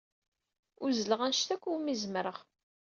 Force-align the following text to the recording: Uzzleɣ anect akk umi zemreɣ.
Uzzleɣ 0.85 1.19
anect 1.25 1.49
akk 1.55 1.63
umi 1.73 1.95
zemreɣ. 2.01 2.37